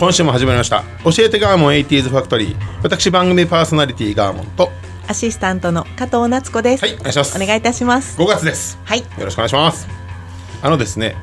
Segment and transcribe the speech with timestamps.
[0.00, 0.82] 今週も始まりました。
[1.04, 2.56] 教えてガーモン 80s ファクトリー。
[2.82, 4.70] 私番組パーソナリティガーモンと。
[5.06, 6.84] アシスタントの加藤夏子です。
[6.84, 7.42] はいお願いします。
[7.42, 8.20] お願いいたします。
[8.20, 8.76] 5月です。
[8.84, 8.98] はい。
[8.98, 9.86] よろしくお願いします。
[10.62, 11.14] あのですね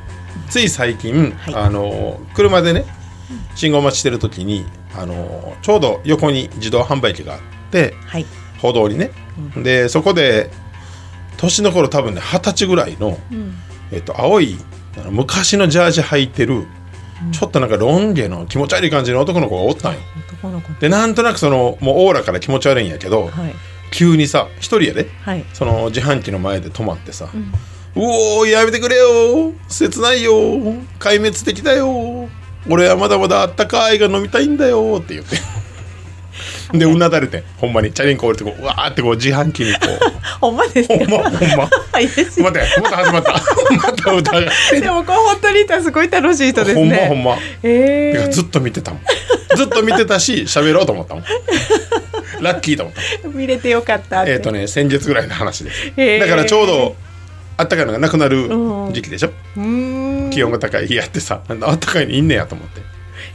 [0.48, 1.54] つい最近、はい。
[1.54, 2.86] あの車でね
[3.54, 4.64] 信号待ちしてる時に
[4.96, 8.26] あのちょうど横に自動販売機があってはい。
[8.62, 9.10] 歩道にね、
[9.56, 10.48] でそこで
[11.36, 13.18] 年の頃多分ね二十歳ぐらいの、
[13.90, 14.56] えっと、青い
[15.10, 16.66] 昔のジャージ履いてる、
[17.30, 20.00] ちょっとなんかロン毛の気持ち悪い感じの男の子がおったんよ。
[20.28, 20.72] 男の子。
[20.80, 23.54] でなんとなくそのもうオーラから気持ち悪いんやけど、はい。
[23.92, 25.08] 急にさ一人やで。
[25.22, 25.44] はい。
[25.52, 27.28] その自販機の前で止まってさ
[27.94, 29.52] 「うおーやめてくれよ。
[29.68, 30.32] 切ないよ。
[30.98, 32.28] 壊滅的だよ。
[32.68, 35.36] 俺はまだまだあったかいが飲みたいんだよ」って言って
[36.78, 39.78] でうなだれてほんまにチャリンコ降りてこううわーってこう自販機にこ
[40.40, 40.94] ほんまですか？
[40.94, 41.68] うほんまほんま。
[41.92, 43.32] 待ってまた始まった。
[43.32, 44.40] また歌が
[44.72, 47.06] でもこれ本当にいたらすごい楽しい人ですほんまね。
[47.08, 47.36] ほんま。
[47.62, 49.00] ええてかずっと見てたもん。
[49.56, 51.24] ずっと見てたし喋ろうと思ったもん。
[52.40, 54.24] ラッキーと思った見れてよかった。
[54.24, 55.92] えっ、とね先月ぐらいの話です。
[55.96, 56.20] へー。
[56.20, 56.96] だからちょうど
[57.58, 58.92] あったかいのがなくなるうん。
[58.92, 60.30] 時期でしょ、うーん。
[60.30, 62.80] 気温が高い日やってさあったかいにいんねやと思って。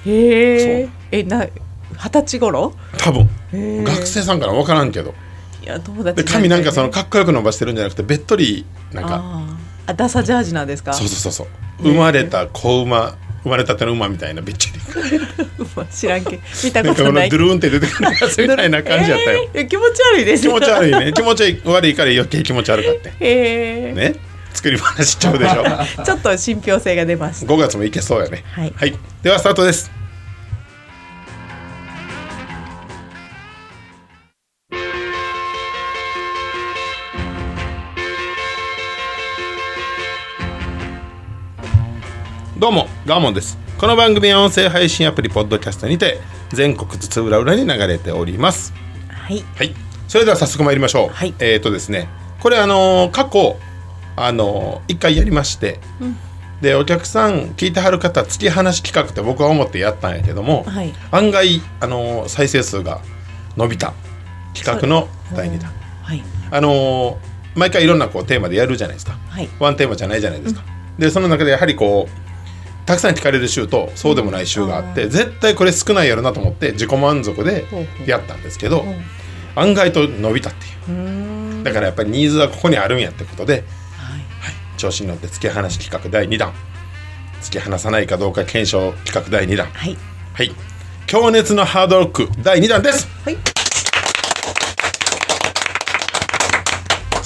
[0.09, 0.88] へえ。
[1.11, 1.45] えな
[1.98, 2.73] 二十歳頃？
[2.98, 3.84] 多分。
[3.84, 5.14] 学生さんから分からんけど。
[5.64, 9.21] いや友達で髪なんかそのあかっこよく伸ばしてるんじゃなくてべっとりなんか。
[9.88, 10.94] あダサジャージなんですか？
[10.94, 11.48] そうそうそうそう。
[11.83, 14.80] 生まれた子馬生まれたての馬みたいなべっちり。
[15.92, 16.39] 知らんけ。
[16.64, 17.30] 見たことない。
[17.30, 20.44] ドゥルーンって出てくるやつみたいな感じやったよ、 えー気持ち悪いです。
[20.44, 21.14] 気持ち悪いね。
[21.14, 23.94] 気持ち悪いから余計気持ち悪かって へえ。
[23.95, 24.16] ね。
[24.54, 26.04] 作り話しちゃうでしょ。
[26.04, 27.54] ちょっと信憑性が出ました。
[27.54, 28.44] 5月もいけそうやね。
[28.55, 28.94] はい。
[29.21, 29.92] ではスタートです
[42.60, 43.56] どうもガーモンです。
[43.78, 46.20] この番組は音声配信アプリポッドキャストにて
[46.50, 48.73] 全国津々浦々に流れております。
[49.10, 49.44] はい。
[49.56, 49.76] はい。
[50.08, 51.36] それでは早速参りましょう、はい。
[51.38, 52.10] えっ、とですね。
[52.40, 53.58] これあのー過去
[54.16, 55.80] あのー一回やりまして、
[56.60, 60.92] でお客さん聞いてはる方突き放し企画って僕は思ってやったんやけども、はい。
[61.12, 63.02] 案外あのー再生数が
[63.56, 63.94] 伸びた。
[64.56, 65.72] 企画の第2弾。
[66.02, 66.24] はい。
[66.50, 67.16] あのー
[67.54, 69.16] 毎回いろんなこうテーマでやるじゃないですか。
[69.30, 69.50] はい。
[69.60, 70.64] ワンテーマじゃないじゃないですか、
[70.98, 72.27] でその中でやはりこう
[72.87, 77.65] たくさん聞かれる週とそうでもない週があって、絶対これ少ないやろなと思って自己満足で
[78.05, 79.03] やったんですけど、ん。
[79.55, 81.64] 案外と伸びたっていう。
[81.65, 83.61] だからやっぱりニーズはここにあるんやってことで、はい。
[83.61, 86.53] はい、調子に乗って突き放し企画第2弾。
[87.42, 89.67] 突き放さないかどうか検証企画第2弾。
[89.67, 89.97] はい。
[90.33, 90.52] はい。
[91.08, 93.09] 強熱のハードロック第2弾です。
[93.26, 93.57] はい。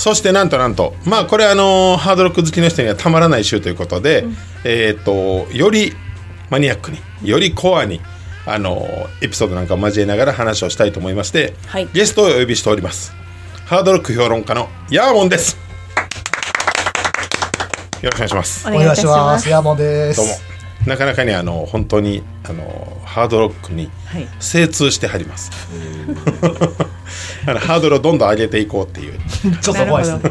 [0.01, 4.25] そしてなんとなんとまあこれあのーハードロック好きの人にはたまらない週ということで、
[4.63, 5.93] えっ、とより
[6.49, 8.01] マニアックによりコアに
[8.47, 11.87] あのーエピソードなんかを交えながら話をしたいと思いまして、はい。
[11.93, 13.13] ゲストをお呼びしております。
[13.67, 15.55] ハードロック評論家のヤーモンです。
[18.01, 18.67] よろしくお願いします。
[18.67, 19.49] おお願いします。
[19.49, 20.17] ヤーモンです。
[20.17, 20.33] どうも。
[20.87, 24.27] なかなかにあの本当にあのハードロックにはい。
[24.39, 25.51] 精通してはります。
[26.41, 26.90] あの
[27.45, 29.19] ハードルをどんどん上げていこうっていう。
[29.61, 30.21] ちょっと怖いですね。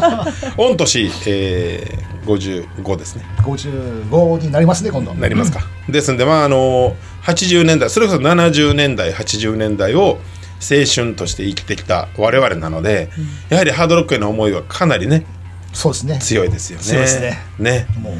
[0.56, 3.24] 御年、えー、55ですね。
[3.42, 5.14] 55になりますね、今度。
[5.14, 10.18] なりますか、ですんでまああの80年代それこそ70年代80年代を
[10.60, 13.10] 青春として生きてきた我々なので、
[13.48, 15.24] やはりハードロックへの思いはかなりね
[15.72, 16.18] そうですね。
[16.20, 16.84] 強いですよね。
[16.84, 17.38] 強いですね。
[17.58, 17.86] ね。
[17.98, 18.14] もう、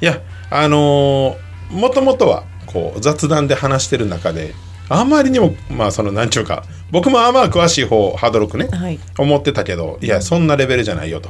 [0.00, 0.20] いや
[0.50, 4.54] あのーもともとはこう雑談で話してる中で
[4.88, 6.64] あまりにもまあそのなんちゅうか
[6.94, 9.00] 僕もあまあ詳しい方ハードロックね、はい。
[9.18, 11.28] 思ってたけどいやそんなレベルじゃないよと。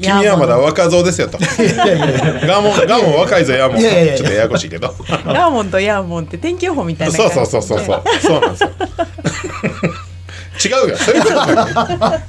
[0.00, 1.36] 君はまだ若造ですよと。
[1.36, 3.80] ガーモンガーモン若いぞヤーモン。
[3.80, 4.94] ちょっとややこしいけど。
[5.26, 7.30] ヤーモンとヤーモンって天気予報みたいなそう。
[7.30, 8.02] そうそうそうそう。
[8.22, 8.70] そうなんですよ。
[10.80, 10.96] 違うよ。
[10.96, 11.28] そういうこ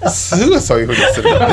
[0.04, 1.48] とすぐそういうふうにするから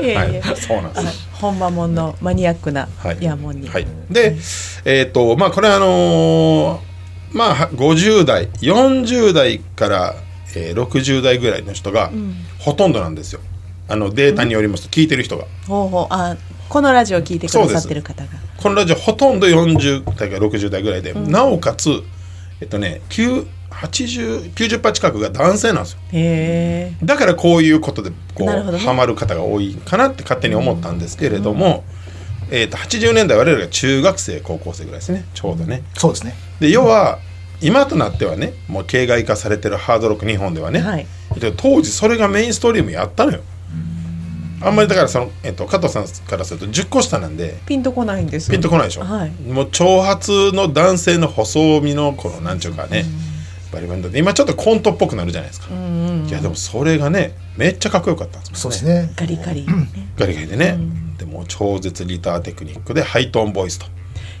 [0.00, 0.42] ねはい。
[0.54, 1.10] そうなんですよ。
[1.32, 3.18] 本間もんのマニアックなはい。
[3.20, 3.68] ヤーモンに。
[3.68, 4.36] はい、で
[4.84, 6.88] えっ、とまあこれはあのー
[7.32, 10.14] まあは50代40代から、
[10.54, 12.10] えー60代ぐらいの人が
[12.58, 13.40] ほとんどなんですよ。
[13.88, 15.46] あのデータによりますと聞いてる人が。
[15.66, 16.06] ほうほう。
[16.10, 16.36] あ
[16.68, 18.30] このラジオを聞いてくださってる方が。
[18.58, 22.02] このラジオほとんど40代から60代ぐらいで、なおかつ
[22.60, 25.98] えっとね9 80 90%近くが男性なんですよ。
[26.12, 27.04] へえ。
[27.04, 28.78] だからこういうことでこう、ね。
[28.78, 31.84] ハマる方が多いかなって勝手に思ったんですけれども、
[32.50, 35.24] えー、と80年代我々が中学生高校生ぐらいですね。
[35.34, 35.82] ちょうどね。
[35.94, 36.34] そうですね。
[36.60, 37.20] で要は
[37.60, 41.06] 今となってはねもう形骸化されてるハードロック日本ではね、はい。
[41.38, 43.40] で当時それがメインストリームやったのよ。
[44.60, 48.52] あんまりだからその、えっと加藤さんからすると10個下なんでピンとこないんですよ。
[48.52, 49.30] ピンとこないでしょ、はい。
[49.30, 53.04] もう長髪の男性の細身のこのなんちゅうかね、
[53.72, 58.58] バリバリで今ちょっとコントっぽくなるじゃないですか、いやでもそれがねめっちゃかっこよかったんですね。
[58.58, 59.12] そうですね。
[59.14, 59.64] ガリガリ、
[60.16, 60.76] ガリガリでね、
[61.18, 63.86] でもう超絶ギターテクニックでハイトーンボイスと。
[63.86, 63.88] い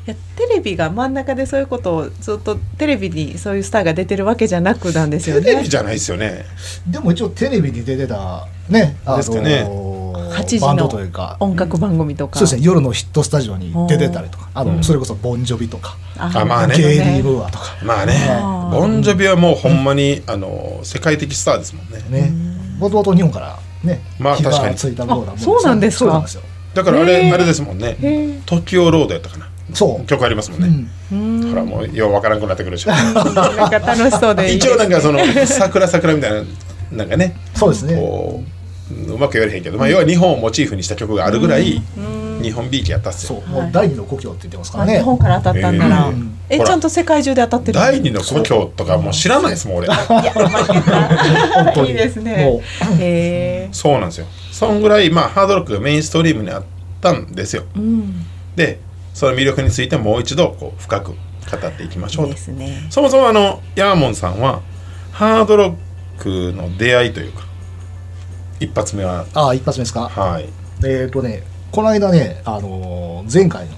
[0.08, 5.42] やテレビが真ん中でそういうことをずっとテレビにそういうスターが出てるわけじゃなくなんですよね。
[5.42, 6.44] テレビじゃないですよね。
[6.86, 9.66] でも一応テレビに出てたね、あですかね。
[9.68, 11.36] 8 8時バンドのというか。
[11.40, 12.62] 音楽番組とか、そうですね。
[12.62, 14.50] 夜のヒットスタジオに出てたりとか。
[14.54, 16.76] あの、それこそボンジョビとか、あまあね。
[16.76, 17.64] ゲイリー・ムーアとか。
[17.82, 18.14] まあね。
[18.70, 22.04] ボンジョビはもうほんまに、あの世界的スターですもんね。
[22.10, 22.32] ね。
[22.78, 24.68] もともと日本からね火まあ確かに。
[24.68, 25.22] がついたも。
[25.22, 26.24] んあそうなんですか
[26.74, 27.96] だからあれ、あれですもんね。
[28.00, 30.06] へー「時をロード」やったかなそう。
[30.06, 32.90] 曲ありますもんね、ほらもうようわからんくなってくるでしょ。
[32.90, 33.24] なん
[33.70, 34.50] か楽しそうで。
[34.50, 36.42] いい一応なんかその「桜桜」みたいな
[36.92, 37.36] なんかね。
[37.54, 37.96] そうですね。
[37.96, 41.82] こううまく言われへんけど、まあ、要は日本をモチーフにした曲があるぐらい
[42.40, 43.42] 日本ビーチやったっすよ。
[43.44, 43.62] そう。
[43.62, 44.94] もう第二の故郷って言ってますからね。
[44.94, 45.88] あ日本から当たったんな。
[45.88, 49.88] ら、へーえちゃんと世界中で当たってる第二の故郷とかもう知らないですもん俺。
[49.88, 50.22] 本
[51.74, 51.90] 当に。
[51.90, 52.62] いいですね。
[52.98, 53.68] え。
[53.72, 54.26] そうなんですよ。
[54.52, 56.62] そんぐらいまあハードロックがメインストリームにあっ
[57.02, 57.64] たんですよ。
[57.76, 58.24] うん。
[58.56, 58.80] で
[59.18, 61.16] その魅力についてもう一度こう深く語
[61.66, 62.34] っていきましょうと。
[62.34, 62.86] ですね。
[62.88, 64.62] そもそもあのヤーモンさんは
[65.10, 65.76] ハードロ
[66.18, 67.42] ックの出会いというか
[68.60, 69.26] 一発目は。
[69.34, 70.08] ああ一発目ですか？
[70.08, 70.48] はい。
[70.86, 71.42] えっ、とね
[71.72, 73.72] この間ね、あのー前回の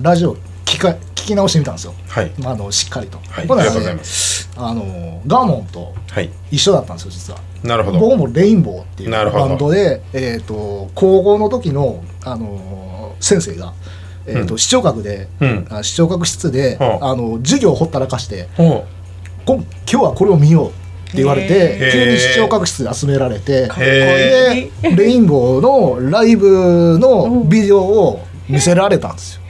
[0.00, 2.30] ラジオ聞か聞き直してみたんですよ、はい。
[2.38, 3.28] まあ、あのしっかりと、はい。
[3.38, 4.48] ありがとうございます。
[4.56, 6.30] あのーガーモンとはい。
[6.52, 7.40] 一緒だったんですよ実は。
[7.64, 7.98] なるほど。
[7.98, 9.48] 僕もレインボーっていうなるほど。
[9.48, 13.72] バンドで、えー、と高校の時の、あのー先生が、
[14.26, 14.58] えーとうん。
[14.58, 15.66] 視聴覚で、うん。
[15.70, 18.86] あ視聴覚室で、はああの授業をほったらかしてほ
[19.44, 20.70] こん今日はこれを見ようっ
[21.10, 21.92] て言われへてー。
[21.92, 23.86] 急に視聴覚室で集められてこいい。
[23.86, 29.42] でレインボーのライブのビデオを見せられたんですよ。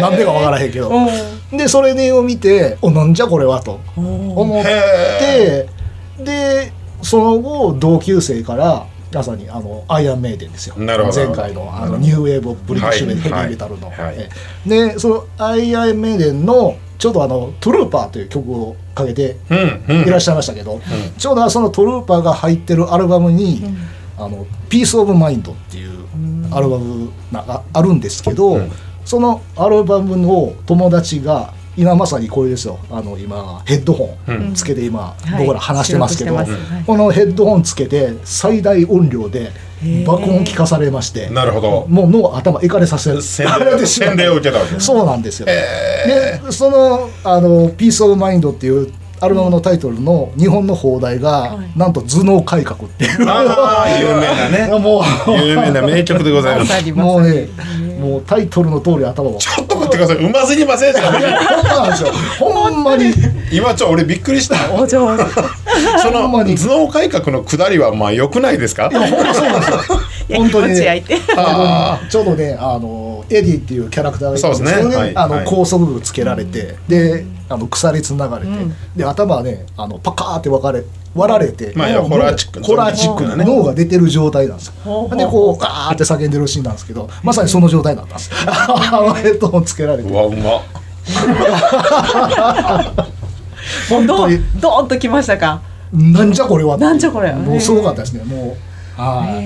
[0.00, 0.90] なんでかわからへんけど。
[0.90, 1.56] うん。
[1.56, 5.66] でそれを見ておなんじゃこれはと思って
[6.22, 6.72] で
[7.02, 10.76] その後同級生からまさにあのアイアンメイデンですよ。
[10.76, 11.16] なるほど。
[11.16, 14.16] 前回のあの New Wave of British Heavy Metal の、はいはい。
[14.18, 14.28] え
[14.68, 20.08] でそのアイアンメイデンのちょうどあの「Trooper」という曲をかけてうんうん。
[20.08, 20.80] いらっしゃいましたけど、
[21.16, 23.62] ちょうどその Trooper が入ってるアルバムに
[24.18, 25.90] 「あのピース・オブ・マインド」っていう
[26.50, 28.72] アルバムがあるんですけど、うん。
[29.04, 32.80] そのアルバムの友達が今まさにこれですよ。
[32.90, 35.46] あの今ヘッドホンつけて今、はい。
[35.46, 36.48] 僕ら話してますけど、はい。
[36.84, 39.52] このヘッドホンつけて最大音量で
[40.04, 41.86] 爆音聞かされましてなるほど。
[41.88, 43.46] もう脳頭いかれさせ洗
[44.16, 45.46] 礼 を受けたわけですそうなんですよ。
[45.46, 51.78] でそのあの「ピース・オブ・マインド」っていうアルバムのタイトルの日本の放題が、はい。
[51.78, 53.28] なんと頭脳改革っていう。
[53.28, 54.78] ああ有名なね。
[54.78, 55.02] も
[55.44, 56.92] 有名な名曲でございまます。
[56.92, 57.48] もうね
[58.00, 59.36] もうタイトルの通り頭を。
[59.38, 60.16] ちょっと待ってください。
[60.18, 61.12] うますぎませんでした。
[61.12, 61.28] ほんま
[61.76, 62.08] なんですよ。
[62.38, 63.12] ほんまに。
[63.50, 64.56] 今ちょ俺びっくりした。
[64.72, 65.24] お上手
[66.02, 66.56] そのほんまに。
[66.56, 68.90] 頭脳改革の下りはまあ良くないですか？
[68.92, 69.78] ほんまそうなんですよ。
[70.28, 71.16] いや本当に気持ち焼いて。
[71.36, 75.16] あちょうどねあのエディっていうキャラクターがいるんですけどそねはい。
[75.16, 75.44] あのはい。
[75.46, 78.52] 高速部つけられて、であの鎖つながれて、
[78.96, 80.84] で頭はねあのパカーって分かれ
[81.14, 85.08] 割られて、まあホラーチックホラーチックなね脳が出てる状態なんですよ。
[85.16, 88.44] でこうガーって叫んでるシーンなんですけどまさにその状態だったんですヘ
[89.32, 90.10] ッドホンつけられて。
[90.10, 90.62] うわうま
[93.88, 95.62] 本当にどんどーんときましたか？
[95.92, 98.24] なんじゃこれはなんじゃこれもうすごかったですね。
[98.24, 98.56] も
[98.98, 99.40] うは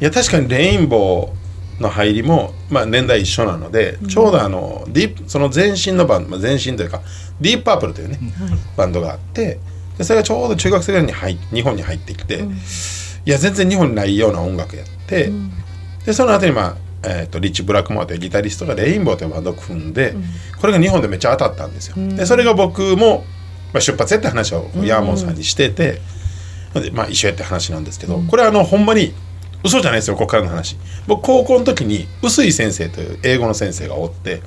[0.00, 1.43] いや確かにレインボー
[1.80, 7.02] の入りも、まあ、年代一緒なので、ちょうどあのディープその前身のバンド、まあ、前身というか
[7.40, 8.18] ディープパープルというね、
[8.76, 9.58] バンドがあって
[9.98, 12.44] でそれがちょうど中学生ぐらいに入日本に入ってきて、
[13.26, 15.30] いや全然日本にないような音楽やって、
[16.06, 16.76] でその後にまあ
[17.06, 20.14] えー、とリッチ・ブラックモアというギタリストがレインボーというバンドを組んで、
[20.60, 21.96] これが日本でめっちゃ当たったんですよ。
[22.16, 23.24] でそれが僕も、
[23.74, 26.00] まあ、出発やって話をヤーモンさんにしてて、
[26.72, 29.12] でまあ、一緒やって話なんですけど、これはあのほんまに
[29.64, 30.76] 嘘じゃないですよここからの話。
[31.06, 34.42] 僕高校の時に臼井先生という英語の先生がおって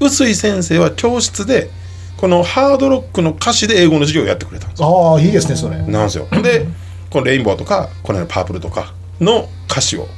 [0.00, 1.70] 臼井先生は教室で
[2.16, 5.12] このハードロックの歌詞で英語の授業をやってくれたんですよ。
[5.12, 5.76] ああいいですねそれ。
[5.76, 6.26] なんですよ。
[6.42, 6.66] で
[7.10, 10.08] このレインボーとかこのパープルとかの歌詞を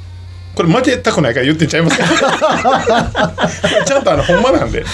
[0.54, 2.04] これ負けたくないから言ってんちゃいますか？
[3.84, 4.84] ちゃんとあのほんまなんで。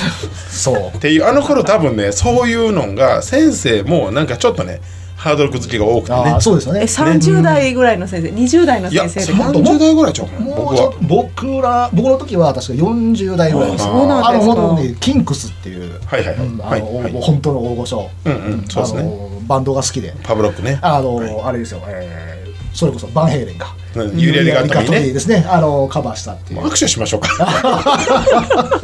[0.51, 0.97] そう。
[0.97, 4.81] っていうあの頃多分ねそういうのが先生もなんかちょっとね
[5.21, 6.31] ハードロック好きが多くてね。
[6.31, 10.93] ああそうですよえね30代ぐらいの先生、20代の先生でか30代ぐらいちゃう僕は。
[11.03, 13.85] 僕ら僕の時は確か40代ぐらいです。
[13.85, 14.53] あそうなんですか。
[14.53, 16.47] あの本当にキンクスっていう、はいはいはい。
[16.47, 17.13] うんあのはいはい。
[17.13, 19.01] もう本当の大御所、うんうんそうですね。
[19.01, 20.15] あのバンドが好きで。
[20.23, 20.79] パブロックね。
[20.81, 22.41] あの、あれですよ、えー
[22.73, 23.67] それこそバンヘイレンが。
[23.97, 25.45] うんユリアリガットにねですね。
[25.49, 26.61] あのカバーしたっていう。
[26.61, 27.29] 握手しましょうか。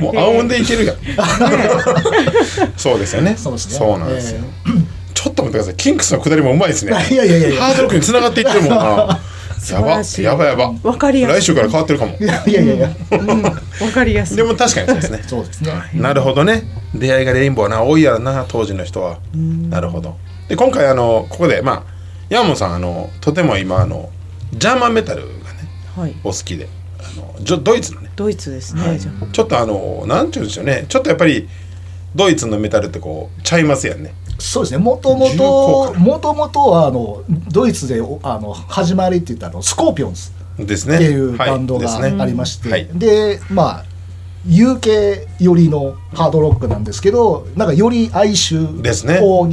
[0.00, 0.96] もう青音でいけるやん。
[2.76, 3.36] そうですよね。
[3.38, 3.76] そうですね。
[3.78, 4.40] そうなんですよ、
[5.18, 5.74] ちょっと待ってください。
[5.74, 6.92] キンクスの下りもうまいですね。
[6.92, 7.60] いやいやいやいや。
[7.60, 8.66] ハードロックに繋がっていってるも。
[8.70, 9.20] んな
[9.68, 10.02] やば。
[10.22, 10.72] やばやば。
[10.84, 11.40] わかりやすい。
[11.40, 12.16] 来週から変わってるかも。
[12.20, 12.74] いやいやいや。
[12.74, 12.88] いや
[13.80, 14.36] わかりやすい。
[14.36, 15.24] でも確かにそうですね。
[15.26, 15.72] そうですね。
[15.94, 16.62] なるほどね。
[16.94, 19.18] 出会いがレインボーな多いやろな当時の人は。
[19.34, 20.16] なるほど。
[20.48, 21.82] で今回あのここでまあ
[22.28, 24.10] 山本さんあのとても今あの
[24.54, 25.32] ジャーマンメタルがね
[25.96, 26.14] はい。
[26.22, 26.68] お好きで
[27.00, 28.10] あのジョドイツのね。
[28.14, 29.26] ドイツですね、じゃあ。
[29.32, 30.86] ちょっとあのなんて言うんでしょうね。
[30.88, 31.48] ちょっとやっぱり
[32.14, 34.78] ドイツのメタルってこうちゃいますやんねそうですね。
[34.78, 40.96] もともともともとはあのドイツでおあの始まりって言ったのスコーピオンズですね。
[40.96, 42.88] っていうバンドがありまして、はい。
[42.92, 43.84] でまあ
[44.46, 49.18] UK 寄りのハードロックなんですけどなんかより哀愁ですね。
[49.18, 49.48] ちょ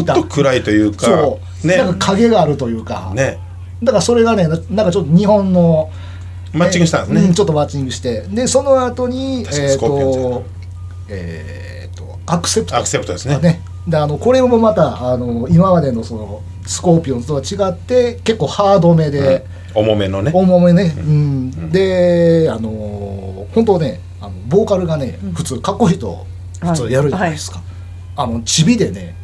[0.00, 1.78] っと暗いというかそう、ね。
[1.78, 3.38] なんか影があるというか、ね。
[3.82, 5.90] だからそれがねななんかちょっと日本の
[6.52, 8.22] マッチングしたんですね、うんちょっとマッチングして。
[8.28, 10.44] でその後にえっ、ーと
[11.08, 12.76] えっ、とアクセプト。
[12.76, 13.38] アクセプトですね。
[13.38, 20.32] ねであのこれもまたあの今までのそのスコーピオンズとは違って結構ハードめで、重めのね。
[20.34, 21.70] 重めね、うん。
[21.70, 26.26] であの本当ねあのボーカルがね、普通かっこいいと
[26.60, 27.62] 普通やるじゃないですか、
[28.16, 29.14] あのチビでね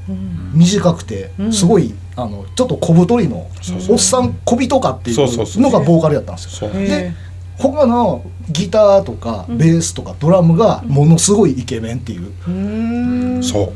[0.54, 3.48] 短くてすごい、あのちょっと小太りの
[3.90, 5.26] おっさん小人かっていそう
[5.60, 6.70] のがボーカルやったんですよ。
[6.70, 6.80] そう。
[6.80, 7.12] へで
[7.58, 12.28] 他のギターとかベースとかドラムがものすごいイケメンっていう。
[12.28, 13.42] うーん。
[13.42, 13.72] そう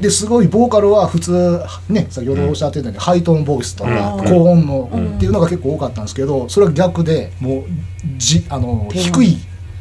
[0.00, 4.24] ですごいボーカルは普通ね先ほどおっしゃってたように、ハイトーンボイスとか、うん。
[4.24, 7.64] 高音の、っていうのが結構多かったんですけどそれは逆でもう
[8.18, 9.38] じあの低い。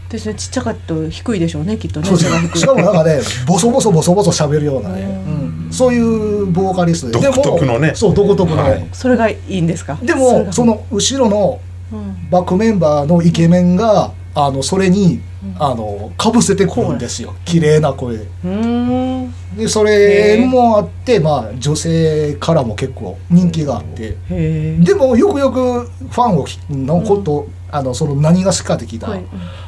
[0.09, 2.17] ですねちっちゃかった低いでしょうねきっとね。
[2.17, 5.71] しかもなんかねボソボソボソボソ喋るようなね、うん。
[5.71, 7.27] そういうボーカリストで。
[7.27, 7.93] 独特のね。
[7.95, 8.89] そう独特の、はい。
[8.91, 9.97] それがいいんですか？
[10.01, 11.61] でもその後ろの
[11.93, 12.29] うん。
[12.29, 15.21] バックメンバーのイケメンがあのそれに、
[15.59, 17.35] あのかぶせてくるんですよ。
[17.45, 18.17] 綺麗な声。
[18.17, 18.23] で。
[18.23, 24.17] うーんでそれもあって、まあ、女性からも結構人気があって。
[24.29, 29.25] でもよくよくファンをきのこと、あのその何が好きかって聞いたら、はい。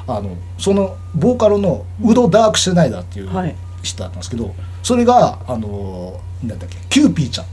[0.08, 3.56] あのそのボーカルのウド・ダークシュナイダーっていうはい。
[3.84, 7.46] 人だったんですけどそれがあのなんだっけキューピーちゃん。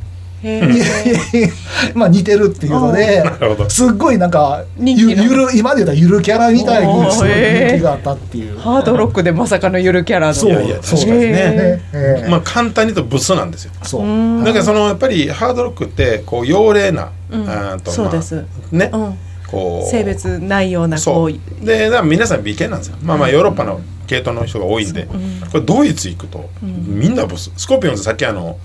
[1.94, 3.23] まあ似てるっていうので
[3.68, 8.59] すっごいなんかゆゆる今で言うたらゆるキャラみたいにすごい人気があったっていう。
[8.59, 10.35] ハードロックでまさかのゆるキャラの。
[10.35, 11.82] そういや確かにね。
[12.28, 13.73] まあ簡単に言うとブスなんですよ。
[13.82, 14.02] そう。
[14.02, 14.44] うん。
[14.44, 17.80] だからそのやっぱりハードロックってこう妖霊な、うん。
[17.80, 18.37] とそうです。
[18.37, 18.42] ま
[18.73, 19.14] あね、うん。
[19.47, 19.90] こう。
[19.90, 21.66] 性別ないようなそこう。
[21.66, 22.97] でだから皆さん美形なんですよ。
[23.02, 25.04] まあまあヨーロッパの系統の人が多いんで、
[25.52, 27.52] これドイツ行くと、みんなブス。
[27.56, 28.59] スコーピオンズさっきあの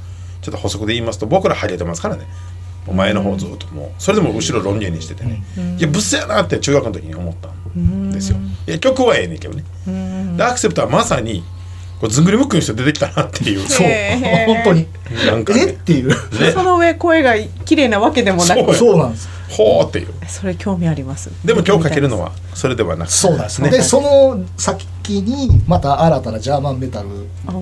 [0.45, 2.27] ちょっと補足で言いますと僕らハゲてますからね。
[2.85, 3.89] もう前の方ずっともう。
[3.97, 5.43] それでも後ろロン毛にしててね、
[5.79, 7.49] いやブスやなって中学の時に思った
[7.79, 8.37] んですよ、
[8.67, 9.63] いや曲はええねんけどね、
[10.37, 11.43] でアクセプトはまさに
[11.99, 13.67] こうずんぐりむっくりの人出てきたなっていう。
[13.67, 13.87] そう。
[14.45, 14.85] 本当に。
[15.25, 15.61] なんかね。
[15.61, 15.65] え？
[15.71, 16.11] っていう。
[16.51, 18.65] その上声が綺麗なわけでもなそう。
[18.65, 19.29] くそうなんです。
[19.49, 20.13] ほーっていう。
[20.27, 21.31] それ興味あります。
[21.45, 23.61] でも今日かけるのはそれではなくそうなんです。
[23.61, 23.69] ね。
[23.69, 24.85] でその先
[25.21, 27.07] にまた新たなジャーマンメタル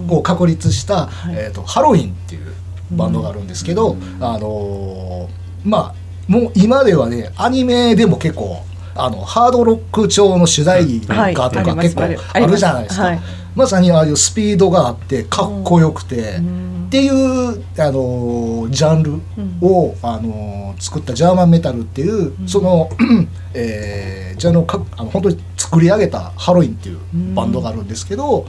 [0.09, 1.35] を確立した、い。
[1.35, 2.53] えー、とハロウィンっていう
[2.95, 5.95] バンドがあるんですけど、あのーまあ
[6.27, 8.57] もう今ではねアニメでも結構
[8.95, 11.33] あのハードロック調の主題歌とはい。
[11.33, 12.07] か結構あ
[12.39, 12.57] る。
[12.57, 13.19] じゃないですか、はい。
[13.55, 19.13] まさにああいうスピードがあってかっこよくて、っていう、あのージャンル
[19.61, 22.89] を、あのー作ったジャーマンメタルっていう、その、
[23.53, 26.99] えージャンルをかあの本当に作り上げたハロウィンっていう
[27.35, 28.45] バンドがあるんですけど、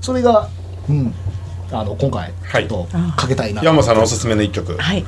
[0.00, 0.48] それが、
[0.88, 1.14] うん、
[1.72, 2.68] あの今回はい。
[2.68, 4.76] ちょっとかけたいな、山本さんのおすすめの一曲。
[4.76, 5.04] はい。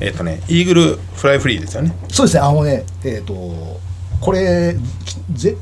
[0.00, 1.92] えっ、とねイーグルフライフリーですよね。
[2.08, 2.40] そうですね。
[2.40, 3.34] あのねえっ、と
[4.20, 4.76] これ
[5.32, 5.56] ぜ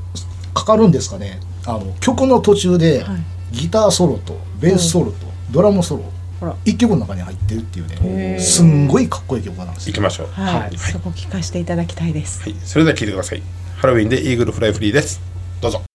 [0.55, 1.41] かかるんですかね。
[1.67, 3.19] あの曲の途中で、はい。
[3.53, 5.19] ギターソロとベースソロと、
[5.51, 6.03] ドラムソロ
[6.41, 6.55] ほら。
[6.65, 8.39] 一曲の中に入ってるっていうね。
[8.41, 9.93] すんごいかっこいい曲なんですよ。
[9.93, 10.27] 行きましょう。
[10.33, 10.77] はい、はい。
[10.77, 13.43] そこ聞かせていただきたいです、はい、それでは聴いてください。
[13.77, 15.21] ハロウィンでイーグルフライフリーです。
[15.61, 15.83] どうぞ「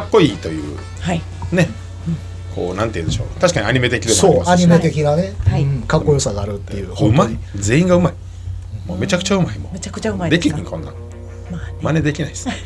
[0.00, 1.22] かっこいいというはい。
[1.52, 1.68] ね。
[2.54, 3.40] こうなんて言うんでしょう。
[3.40, 5.62] 確かにアニメ的でもありそうますしアニメ的なね、はい。
[5.62, 5.82] うん。
[5.82, 6.92] かっこよさがあるっていう。
[6.92, 8.14] うまい全員がうまい。
[8.86, 9.72] もうめちゃくちゃうまいもん。
[9.72, 10.48] めちゃくちゃうまいでです。
[10.50, 10.94] かきひんこんなん。
[11.50, 11.74] まあね。
[11.80, 12.58] 真似できないです、はい、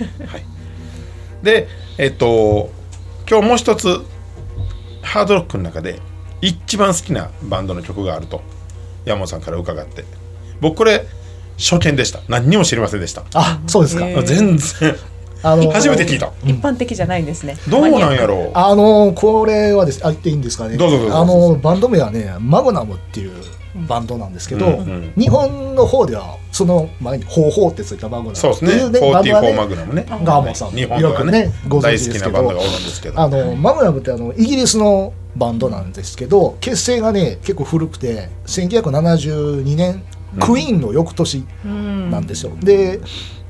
[1.42, 1.68] で
[1.98, 2.70] えっと
[3.28, 4.00] 今日もう一つ
[5.02, 6.00] ハードロックの中で
[6.40, 8.42] 一番好きなバンドの曲があると
[9.04, 10.04] 山本さんから伺って。
[10.60, 11.06] 僕これ
[11.58, 12.20] 初見でした。
[12.28, 13.24] 何にも知りませんでした。
[13.34, 14.96] あそうですか、全然
[15.42, 16.32] あの初めて聞いた。
[16.44, 17.56] 一般的じゃないんですね。
[17.68, 18.50] どうなんやろう。
[18.54, 20.00] あのこれはです。
[20.04, 20.76] あ言っていいんですかね。
[20.76, 21.18] どうぞどうぞ。
[21.18, 23.32] あのバンド名はねマグナムっていう
[23.88, 24.72] バンドなんですけど、うん。
[24.72, 25.12] うん。
[25.16, 28.70] 日本の方ではその前に「ほうほう」ってついたマグナムそうですね。
[28.88, 30.06] っていうバンドは44マグナムね。
[30.08, 32.32] ガーモンさんも日本ではよくねねご大好き存知ですけど。
[32.32, 33.20] なバンドがおるんですけど。
[33.20, 40.02] あのマグナムってあのイギリスのバンドなんですけど結成がね結構古くて1972年
[40.40, 42.10] クイーンの翌年うん。
[42.10, 43.00] なんですよ、で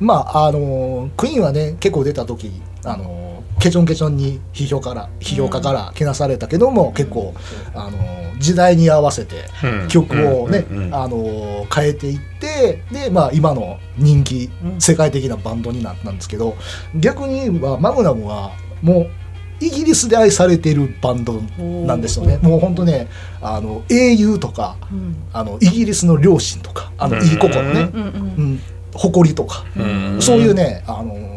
[0.01, 2.51] まああのクイーンはね結構出た時
[2.85, 7.35] あのケチョンケチョンに批評から批評家からけなされたけども、結構
[7.75, 7.99] あの
[8.41, 9.89] 時代に合わせてうん。
[9.89, 10.77] 曲をね、うん。
[10.77, 10.87] うん。
[10.87, 10.95] うん。
[10.95, 14.81] あの変えていってで、まあ、今の人気うん。
[14.81, 16.57] 世界的なバンドになったんですけど
[16.97, 18.51] 逆に言えばマグナムは
[18.83, 19.11] もう
[19.63, 21.41] イギリスで愛されているバンド
[21.87, 22.39] なんですよね。
[22.43, 23.09] もう本当ね
[23.41, 25.17] あの英雄とかうん。
[25.33, 27.23] あのイギリスの両親とかあのうん。
[27.23, 28.09] いい心ね、うんうんう
[28.43, 28.61] ん、
[28.95, 30.19] 誇りとか、うん。
[30.21, 31.33] そういうね、あのー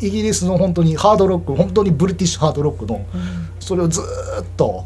[0.00, 3.06] イギリスの本当にハードロック本当にブリティッシュハードロックの
[3.60, 4.84] それをずーっと、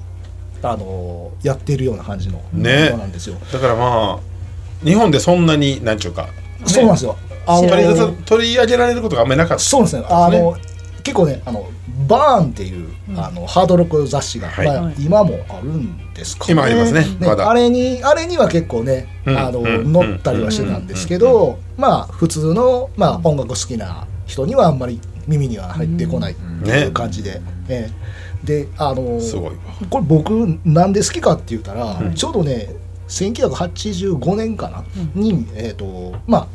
[0.63, 2.89] あのーやっているような感じのね。
[2.89, 3.37] バンドなんですよ。
[3.53, 6.29] だからまあ日本でそんなに何ちゅうか
[6.67, 7.17] そうなんですよ。
[7.47, 10.07] あの取りー取り上げられることがあんまりなかったそうなんですね。
[10.11, 10.57] あの
[11.03, 11.67] 結構ねあの
[12.07, 14.67] バーンっていう、あのハードロック雑誌が、はい。
[14.67, 14.95] まあはい。
[14.99, 16.53] 今もあるんですかね。
[16.53, 17.05] 今ありますね。
[17.21, 17.49] まだ。
[17.49, 19.39] あれにあれには結構ね、うん。
[19.39, 19.93] あのうん。
[19.93, 28.47] 乗ったりはしてたんですけど、まあ普通のまあ音楽好きな人にはあんまり耳には入ってこないっていう感じで、ええ。
[28.47, 29.57] であのすごいわ。
[29.91, 30.31] これ僕
[30.65, 32.15] なんで好きかって言ったら、うん。
[32.15, 32.69] ちょうどね
[33.09, 36.47] 1985年かな、にえっ、とまあ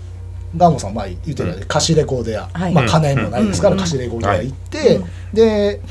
[0.55, 2.73] ガンさん前言ってたように貸しレコード屋、はい。
[2.73, 3.79] まあ金もないですからうん。
[3.79, 4.99] 貸しレコード屋行って、
[5.33, 5.81] で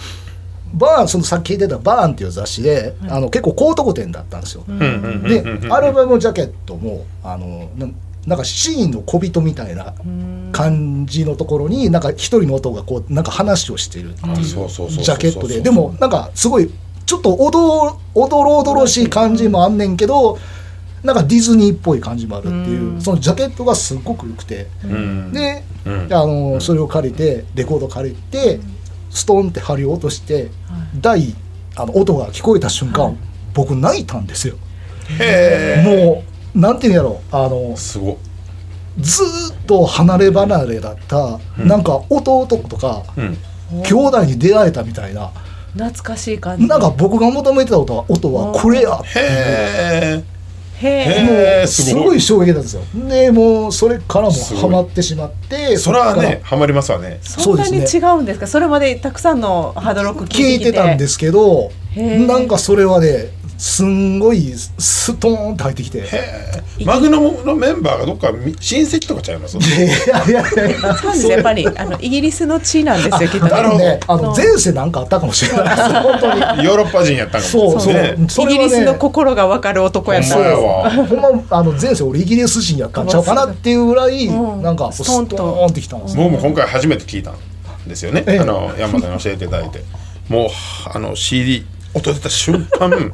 [0.75, 4.65] バーンそのさっき聞いてた「バーン」っていう雑誌で、あの結構高得点だったんですよ。
[4.67, 4.73] で
[5.43, 7.89] うんアルバムジャケットもあのな
[8.27, 9.95] なんかシーンの小人みたいな
[10.53, 14.37] 感じのところになんか一人の音がこうなんか話をしてるっていう。
[14.45, 15.61] ジャケットで。
[15.61, 16.71] でもなんかすごい
[17.07, 20.39] ちょっとおどおどろおどろしい感じもあんねんけど
[21.03, 23.01] なんかディズニーっぽい感じもあるっていううん。
[23.01, 24.67] そのジャケットがすっごく良くて。
[24.85, 25.33] うん。
[25.33, 26.13] でうん。
[26.13, 28.61] あのそれを借りてレコード借りて
[29.11, 30.51] ストンって針を落として
[31.01, 31.35] 第
[31.77, 33.17] あの音が聞こえた瞬間
[33.55, 34.57] 僕泣いたんですよ。
[35.85, 36.23] も
[36.55, 38.17] うなんていうんやろあのすごっ。
[38.99, 41.69] ずーっと離れ離れだった、うん。
[41.69, 43.37] なんか弟とかうん。
[43.85, 45.31] 兄弟に出会えたみたいな、
[45.75, 46.67] 懐かしい感じ。
[46.67, 49.23] なんか僕が求めてた音は音はこれやってへ
[50.17, 50.25] へ
[50.83, 52.03] へえもーうすごい。
[52.03, 52.83] すごい衝撃なんですよ。
[53.09, 57.19] でもうそれからもハマってしまってえそれはねハマりますわね。
[57.23, 58.47] そんなに違うんですか？
[58.47, 63.29] それまでたくさんのハードロック聞いてたんですすけどなんかそれはね
[63.61, 65.99] すんごいストーンって入ってきて。
[65.99, 66.09] へ
[66.79, 66.85] え。
[66.87, 69.59] マグナムのメンバーがどっかみ親戚とかちゃいます？
[69.59, 70.97] いやいやいや。
[70.97, 75.77] そうですやっぱりあのイギリスの地なんですよきっとなるほどねあの前世なんかあったかもしれない。
[75.77, 76.65] で す本当に。
[76.65, 77.81] ヨーロッパ人やったんかもそう
[78.31, 78.51] そう。
[78.51, 80.91] イギリスの心がわかる男やったほんまやわ。
[80.91, 84.63] ほんまあの前世俺イギリス人やったんちゃうかなっていうぐらい、うん。
[84.63, 87.35] なんかストーンってきたんですよ、僕も今回初めて聞いたん
[87.87, 88.39] ですよね、ええ。
[88.39, 89.85] あの山本さんに教えていただいて。
[90.29, 90.49] もう
[90.87, 93.13] あの CD 音出た瞬間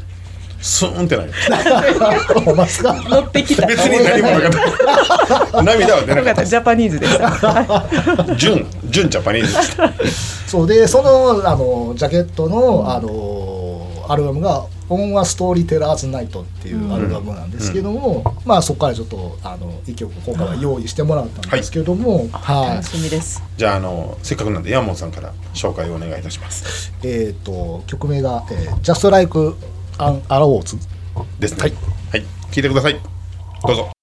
[0.60, 3.66] スーンってなりましたほんまっすか乗ってきた。
[3.66, 5.62] 別に何もなかった。
[5.62, 6.44] 涙は出なかった。
[6.44, 7.86] ジャパニーズでした。
[8.36, 9.92] 純純ジャパニーズでした。
[10.48, 13.76] そうでそのあのジャケットの、あの
[14.08, 22.76] アルバムが「オン・ワ・ストーリー・テラーズ・ナイト」っていうアルバムなんですけども、まあそこからちょっとあの一曲今回は用意してもらったんですけども、はい。
[22.76, 23.42] 楽しみです。
[23.56, 26.92] じゃああのせっかくなんで山本さんから紹介をお願いいたします。
[27.02, 29.56] えっ、と曲名が「えー、Just Like
[29.98, 30.76] an Arrow
[31.38, 31.60] ですね。
[31.60, 31.72] はい、
[32.50, 33.00] 聞いてください。
[33.66, 33.95] どうぞ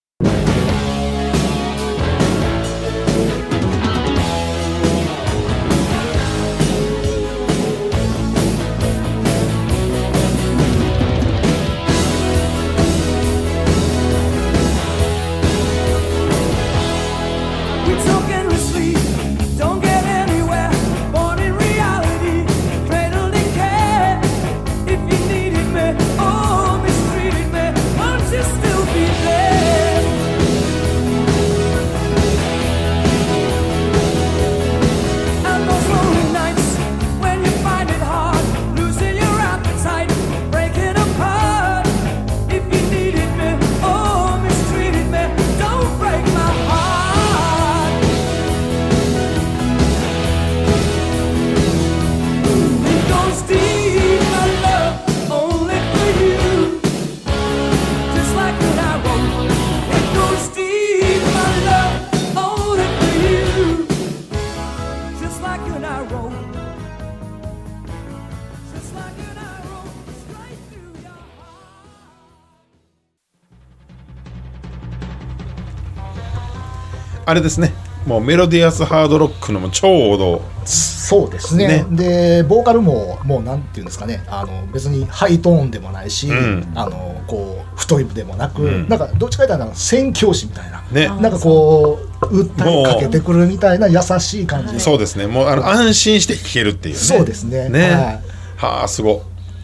[77.25, 77.73] あれですね。
[78.05, 80.41] もうメロディアスハードロックのもう超王道。
[80.65, 81.67] そうですね。
[81.67, 81.85] ね。
[81.89, 84.23] でボーカルももうなんていうんですかね。
[84.27, 86.71] あの別にハイトーンでもないし、うん。
[86.75, 88.89] あのこう太いでもなく、うん。
[88.89, 91.07] なんかどっちかというと宣教師みたいな、ね。
[91.21, 95.27] なんかこう訴えかけてくるみたいな優しい感じそうですね。
[95.27, 97.01] もうあの安心して聴けるっていうね。
[97.01, 97.69] そうですね。
[97.69, 98.21] ね。
[98.57, 99.23] はあすご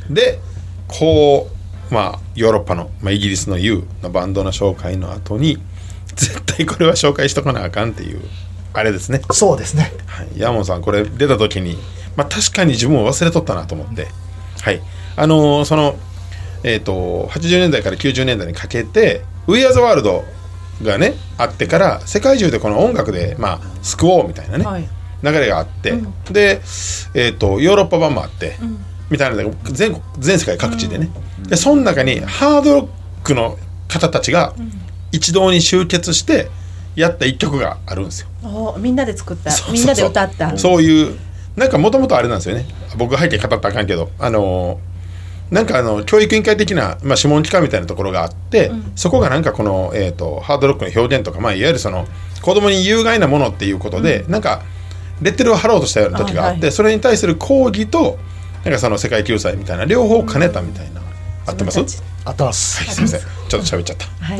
[0.09, 0.13] い。
[0.13, 0.39] で
[0.87, 1.49] こ
[1.91, 5.57] うまあヨーロッパの、まあ、イギリスの U のバンドの紹介の後に
[6.15, 8.21] 絶対これは紹介しとかなあかんっていう
[8.73, 9.21] あれですね。
[9.31, 9.91] そうですね。
[10.05, 11.77] はい、ヤーモンさんこれ出た時に、
[12.15, 14.07] まあ、確かに自分も忘れとったなと思って、
[14.61, 14.81] はい。
[15.15, 15.95] あのーその、
[16.63, 20.23] えー、と80年代から90年代にかけて「We Are the World」
[20.83, 24.89] がねあってから世界中でこの音楽で、まあ、救おうみたいなね、はい。
[25.23, 25.93] 流れがあって、
[26.31, 26.61] で、
[27.13, 28.55] えー、とヨーロッパ版もあって、
[29.09, 31.09] みたいな全国全世界各地でね、
[31.47, 32.87] でその中にハードロッ
[33.23, 34.53] クの方たちが
[35.11, 36.49] 一堂に集結して
[36.95, 38.27] やった一曲があるんですよ。
[38.43, 39.51] おみんなで作った。
[39.71, 40.57] みんなで歌った。
[40.57, 41.17] そういう
[41.55, 42.65] なんかもともとあれなんですよね。
[42.97, 44.89] 僕背景語ったらあかんけどあのー
[45.49, 52.05] なんかあの教育委員会的な、まあ、諮問機関みたいなところがあって、そこがなんかこの、えー、とハードロックの表現とか、まあ、いわゆるその
[52.43, 54.61] 子供に有害なものっていうことで、なんか
[55.23, 58.19] レッテルを貼ろうとしたような時があって、はいはいそれに対する抗議と
[58.63, 61.01] なんかその世界救済みたいな両方兼ねたみたいな
[61.47, 62.03] 合ってます？
[62.25, 63.19] あったますすいません。
[63.19, 64.05] ちょっと喋っちゃった。
[64.05, 64.39] はい。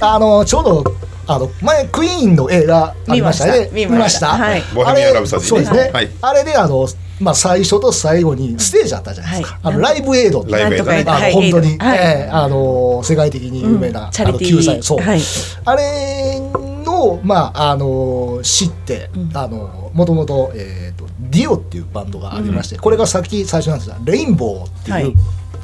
[0.00, 0.84] あのちょうど
[1.26, 3.70] あの前クイーンの映画ありましたね。
[3.72, 4.36] 見ました。
[4.74, 6.10] ボヘミアンラブソデそうですね、はい。
[6.22, 6.86] あれであの
[7.20, 9.74] まあ最初と最後にステージあったじゃないですか、はい。
[9.74, 11.04] あのライブエイドってライブエイドね。
[11.08, 11.98] あ本当に、はい。
[11.98, 14.52] ええあの世界的に有名な、うんチャリティー。
[14.52, 14.82] あの救済。
[14.82, 15.20] そう、はい。
[15.64, 16.40] あれ
[16.84, 19.30] のまああの知って、うん。
[19.36, 25.06] あのもともとえっ、とディオっていうバンドがありまして、これがさっき最初なんですがレインボーってはい。
[25.06, 25.14] いう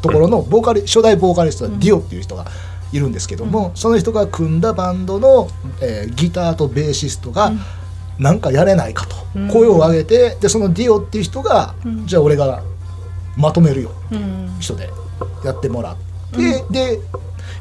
[0.00, 2.46] ところのボーカリ初代ボーカリストはディオっていう人が
[2.92, 5.48] いるんですけども、その人が組んだバンドの、
[5.80, 7.52] えーギターとベーシストが、
[8.18, 9.48] なんかやれないかとうん。
[9.48, 12.06] 声を上げてでそのディオっていう人が、うん。
[12.06, 12.62] じゃあ俺が
[13.36, 14.56] まとめるようん。
[14.58, 14.90] 人で
[15.44, 15.96] やってもらっ
[16.32, 17.00] て、で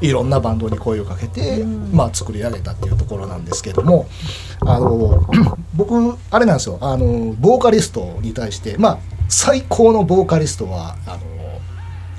[0.02, 1.92] いろんなバンドに声をかけて、うん。
[1.92, 4.08] まあ、作り上げたっていうところなんですけども
[4.62, 5.24] あの
[5.76, 6.78] 僕あれなんですよ。
[6.82, 11.20] あのボーカリストに対して、まあ、最高のボーカリストはあの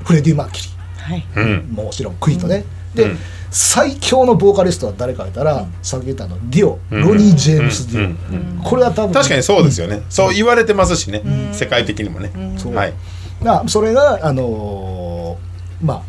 [0.04, 1.26] フレディ・マーキュリはい。
[1.36, 1.44] うん。
[1.44, 2.64] ーもちろんクイーンとね、
[2.94, 3.18] で、うん。
[3.50, 7.02] 最強のボーカリストは誰か言ったら、さっき言ったあのディオ、うん。
[7.02, 8.10] ロニー・ジェームス・ディオ、うん。
[8.10, 8.62] うん。
[8.64, 12.30] これは多分確かにそうですよね、そう言われてますしね、世界的にもね、
[12.74, 12.94] はい。
[13.42, 16.02] なそれが、あのーまあ、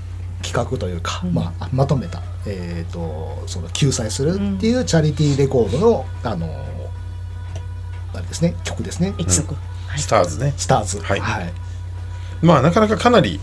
[0.53, 1.33] 企画というか、うん。
[1.33, 6.73] まあ、まとめた、えー、とその救済するっていうチャリティーレコードの、あのー
[8.15, 9.15] あれですね曲ですね。
[9.17, 9.55] 一族
[9.87, 9.99] はい。
[9.99, 10.53] スターズね。
[10.55, 10.99] スターズ。
[10.99, 11.21] はい。
[12.43, 13.39] まあなかなかかなり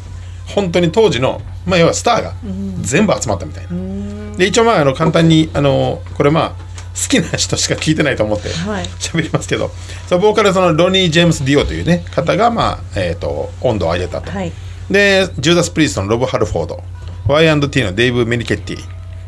[0.46, 2.34] 本当に当時の、まあ、要はスターが
[2.80, 4.36] 全部集まったみたいな、うん。
[4.36, 8.84] で一応まああの簡単にあのこれまあ好きな人しか聞いてないと思ってはい。
[8.84, 9.70] 喋りますけど、
[10.08, 14.52] そのボーカルそのロニー・ジェームス・ディオというね方がまあ、えー、と温度を上げたと、はい。
[14.88, 16.82] でジューダス・プリーストのロブ・ハルフォード
[17.30, 18.78] Y&T のデイブ・メニケッティ。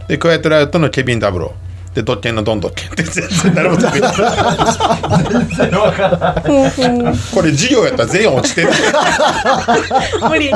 [0.08, 1.94] でクワイエット・ライオットのケビン・ダブロー。
[1.94, 2.90] でドッケンのドン・ドッケン。
[2.90, 4.12] って全然誰もついてない
[7.34, 8.68] これ授業やったら全員落ちてる。
[10.28, 10.50] 無理。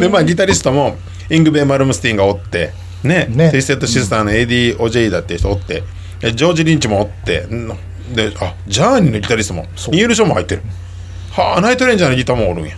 [0.00, 0.96] でまあギタリストも
[1.30, 2.72] イングベイ・マルムスティンがおって。
[3.04, 3.26] ね。
[3.30, 3.50] ね。
[3.50, 5.84] トゥイステッド・シスターのエディ・オジェイダっていう人おって。
[6.20, 7.46] でジョージ・リンチもおって。
[7.46, 7.68] ん
[8.12, 10.62] であジャーニーのギタリストもニール・ショーも入ってる。
[11.30, 12.76] はあナイトレンジャーのギターもおるんや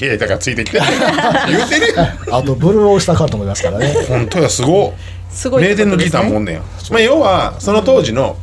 [0.00, 0.80] いやだからついてきて。
[1.48, 2.34] 言うてるやん。
[2.34, 3.92] あとブルーオースターカートもいますからね。
[4.08, 4.94] 本当やすご
[5.38, 8.36] すごい名店のギターもおんんねや、まあ、要はその当時の、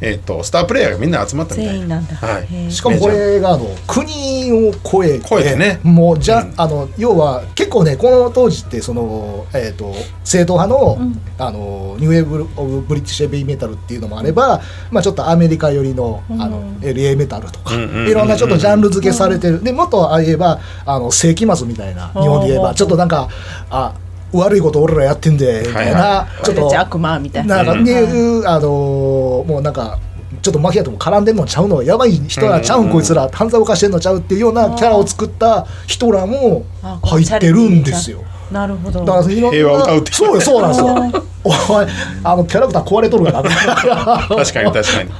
[0.00, 2.16] えっとスタープレイヤーがみんな集まったみたい全員なんだ。
[2.16, 2.72] はい。
[2.72, 5.78] しかもこれがあの国を超えて超えてね。
[5.84, 6.54] もうじゃ、うん。
[6.56, 11.20] あの要は結構ねこの当時ってその、えー、と正統派の,、うん。
[11.38, 14.60] あの New Wave of British Heavy Metal っていうのもあれば、
[14.90, 18.08] まあ、ちょっとアメリカ寄りのあの、うん LA メタルとか、うんうんうんうん。
[18.08, 23.28] いろんなちょっとジャンル付けされてる、でもっとあ言えばあの世紀末みたいな日本で言えばちょっとなんか
[23.70, 23.94] あ
[24.32, 27.56] 悪いこと俺らやってんでみたいな、ちょっと悪魔みたいな。
[27.56, 29.98] なんかうんいう、あのーもうなんか
[30.42, 33.28] ちょっとマフィアとも絡んでんのちゃうのやばい人らちゃうん、うんこいつら。
[33.28, 38.22] 犯罪犯してんのちゃうっていうようなキャラを作った人らもあ入ってるんですよ。
[38.50, 39.04] なるほど。
[39.04, 41.24] だからいろんな平和を歌うってそうよそうなんですよ。
[41.42, 41.86] お前
[42.24, 43.42] あのキャラクター壊れとるから。
[43.42, 43.50] な。
[43.50, 45.10] 確かに確かに。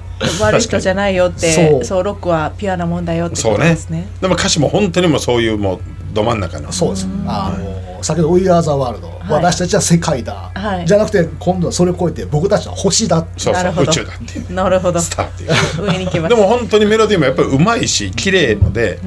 [0.40, 2.02] 悪い人じゃないよってそう。
[2.02, 3.70] ロックはピュアな問題よってことそうね。
[3.70, 4.06] ですね。
[4.20, 5.80] でも歌詞も本当にもうそういうもう
[6.12, 6.72] ど真ん中の。
[6.72, 7.08] そうです。
[7.26, 9.44] あの先ほど「We Are the World、はい。
[9.44, 10.86] 私たちは世界だ、はい。
[10.86, 13.24] じゃなくて今度はそれを超えて僕たちは星だ。
[13.36, 13.54] そう。
[13.54, 13.92] なるほど。
[13.92, 14.52] そう宇宙だっていう。
[14.52, 15.00] なるほど。
[15.00, 15.48] スターっていう。
[15.48, 16.40] です。
[16.40, 18.98] も本当にメロディーもやっぱりうまいし綺麗ので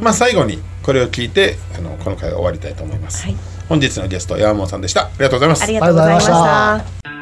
[0.00, 3.36] まあ最後にこれを聞いてあのこの回は終わりたいと思います、はい。
[3.68, 5.02] 本日のゲスト山本さんでした。
[5.02, 5.62] ありがとうございます。
[5.62, 7.21] ありがとうございました。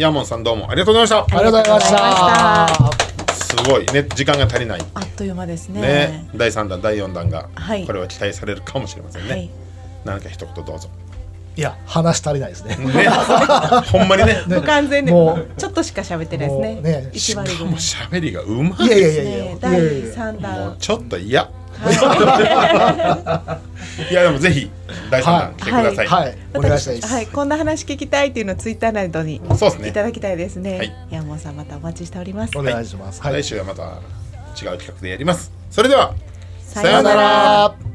[0.00, 3.26] はい山本さんどうもありがとうございましありがとうございました。
[3.26, 4.80] たすごいね時間が足りない。
[4.94, 5.82] あっという間ですね。
[5.82, 7.86] ね第3弾第4弾がはい。
[7.86, 9.50] これは期待されるかもしれませんね、はい。
[10.06, 10.88] 何か一言どうぞ。
[11.54, 12.76] いや話足りないですね。
[12.76, 13.08] ね。
[13.92, 14.42] ほんまにね。
[14.48, 16.80] 不完全でもうちょっとしか喋ってないですね。
[16.80, 19.92] ね一割ぐらいもう喋りがうまいいやいやいやいやねいや第いや。
[19.92, 20.76] いや三もう弾。
[20.78, 21.18] ちょっと
[24.10, 24.14] 嫌い。
[24.14, 24.70] やでもぜひ
[25.10, 26.38] 第3弾来てください、はい。
[26.54, 27.12] お願いしたいです。
[27.12, 29.88] はい、こんな話聞きたいっていうのをツイッターなどにそうですね。
[29.88, 30.78] いただきたいですね。
[30.78, 30.92] はい。
[31.10, 32.58] 山本さんまたお待ちしております。
[32.58, 33.22] お願いします。
[33.22, 33.34] はい。
[33.34, 35.52] 来週はまた違う企画でやります。
[35.70, 36.14] それでは
[36.62, 37.89] ささようなら